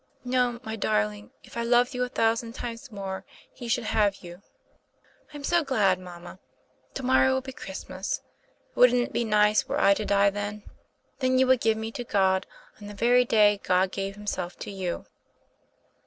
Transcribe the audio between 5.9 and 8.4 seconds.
mamma; to morrow will be Christ mas.